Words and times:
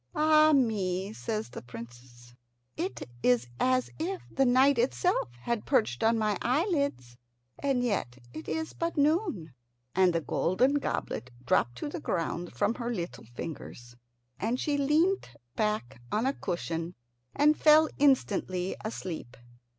"Ah 0.15 0.51
me!" 0.51 1.13
says 1.13 1.49
the 1.51 1.61
Princess, 1.61 2.33
"it 2.75 3.07
is 3.21 3.47
as 3.59 3.91
if 3.99 4.23
the 4.31 4.47
night 4.47 4.79
itself 4.79 5.29
had 5.43 5.67
perched 5.67 6.01
on 6.03 6.17
my 6.17 6.39
eyelids, 6.41 7.15
and 7.59 7.83
yet 7.83 8.17
it 8.33 8.47
is 8.49 8.73
but 8.73 8.97
noon." 8.97 9.53
And 9.93 10.11
the 10.11 10.19
golden 10.21 10.79
goblet 10.79 11.29
dropped 11.45 11.75
to 11.75 11.87
the 11.87 11.99
ground 12.01 12.51
from 12.55 12.73
her 12.81 12.91
little 12.91 13.25
fingers, 13.35 13.95
and 14.39 14.59
she 14.59 14.75
leant 14.75 15.35
back 15.55 16.01
on 16.11 16.25
a 16.25 16.33
cushion 16.33 16.95
and 17.35 17.55
fell 17.55 17.87
instantly 17.99 18.75
asleep. 18.83 19.37